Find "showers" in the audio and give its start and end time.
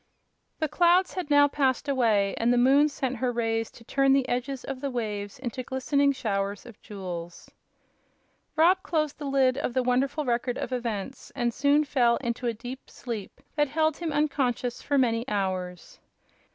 6.11-6.65